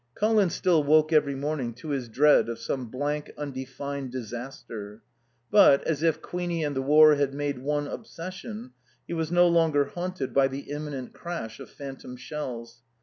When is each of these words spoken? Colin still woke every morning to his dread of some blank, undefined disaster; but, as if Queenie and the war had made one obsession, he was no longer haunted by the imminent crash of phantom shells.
Colin 0.15 0.49
still 0.49 0.83
woke 0.83 1.13
every 1.13 1.35
morning 1.35 1.75
to 1.75 1.89
his 1.89 2.09
dread 2.09 2.49
of 2.49 2.57
some 2.57 2.87
blank, 2.89 3.31
undefined 3.37 4.11
disaster; 4.11 5.03
but, 5.51 5.83
as 5.83 6.01
if 6.01 6.23
Queenie 6.23 6.63
and 6.63 6.75
the 6.75 6.81
war 6.81 7.13
had 7.13 7.35
made 7.35 7.59
one 7.59 7.85
obsession, 7.87 8.71
he 9.07 9.13
was 9.13 9.31
no 9.31 9.47
longer 9.47 9.85
haunted 9.85 10.33
by 10.33 10.47
the 10.47 10.71
imminent 10.71 11.13
crash 11.13 11.59
of 11.59 11.69
phantom 11.69 12.17
shells. 12.17 12.81